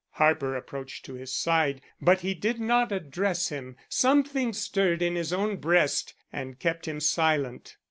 Harper 0.13 0.55
approached 0.55 1.05
to 1.05 1.13
his 1.13 1.31
side, 1.31 1.79
but 2.01 2.21
he 2.21 2.33
did 2.33 2.59
not 2.59 2.91
address 2.91 3.49
him. 3.49 3.75
Something 3.87 4.51
stirred 4.51 5.03
in 5.03 5.13
his 5.13 5.31
own 5.31 5.57
breast 5.57 6.15
and 6.33 6.57
kept 6.57 6.87
him 6.87 6.99
silent. 6.99 7.77